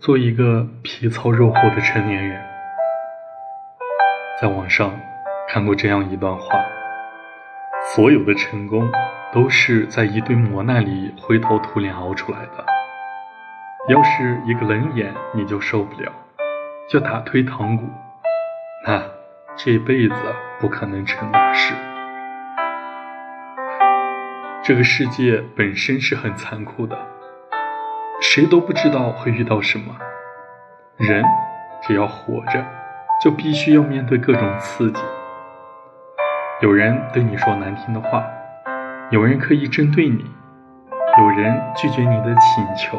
[0.00, 2.40] 做一个皮糙肉厚的成年人。
[4.40, 4.92] 在网上
[5.48, 6.64] 看过这样一段话：
[7.94, 8.88] 所有的成功
[9.32, 12.64] 都是在一堆磨难里灰头土脸熬出来的。
[13.88, 16.12] 要是一个冷眼你就受不了，
[16.88, 17.84] 就打退堂鼓，
[18.86, 19.02] 那
[19.56, 20.14] 这辈子
[20.60, 21.74] 不可能成大事。
[24.62, 26.96] 这个世界本身是很残酷的，
[28.30, 29.96] 谁都不知道会遇到什么。
[30.98, 31.24] 人
[31.80, 32.62] 只要活着，
[33.24, 35.00] 就必须要面对各种刺激。
[36.60, 38.22] 有人对你说难听的话，
[39.08, 40.30] 有人刻意针对你，
[41.18, 42.98] 有人拒绝你的请求，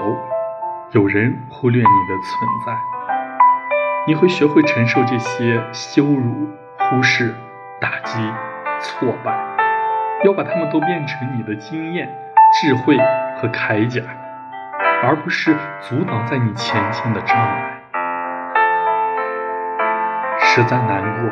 [0.94, 2.76] 有人忽略你的存在。
[4.08, 7.36] 你会学会承受这些羞辱、忽视、
[7.80, 8.20] 打击、
[8.82, 9.38] 挫败。
[10.26, 12.10] 要把他们都变成你的经验、
[12.60, 12.98] 智慧
[13.38, 14.02] 和铠甲，
[15.02, 17.82] 而不是阻挡在你前进的障碍。
[20.40, 21.32] 实在难过，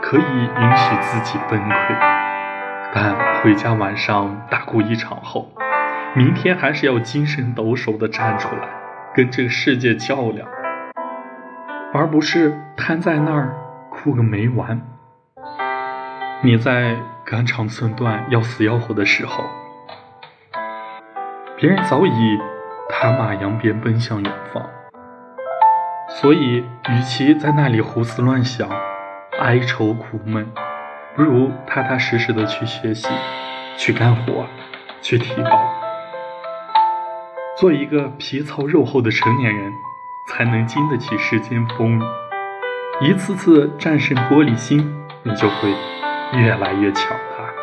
[0.00, 1.96] 可以允许自己崩溃，
[2.94, 5.50] 但回家晚上大哭一场后，
[6.14, 8.68] 明天还是要精神抖擞地站出来，
[9.14, 10.48] 跟这个世界较量，
[11.92, 13.54] 而不是瘫在那儿
[13.90, 14.80] 哭个没完。
[16.42, 16.96] 你在。
[17.30, 19.44] 肝肠寸断、要死要活的时候，
[21.58, 22.38] 别人早已
[23.00, 24.68] 踏马扬鞭奔向远方。
[26.20, 28.68] 所以，与其在那里胡思乱想、
[29.38, 30.50] 哀愁苦闷，
[31.14, 33.06] 不如踏踏实实的去学习、
[33.76, 34.44] 去干活、
[35.00, 35.70] 去提高，
[37.56, 39.72] 做一个皮糙肉厚的成年人，
[40.32, 42.02] 才能经得起世间风雨。
[43.00, 45.72] 一次次战胜玻璃心，你就会。
[46.34, 47.57] 越来越强大。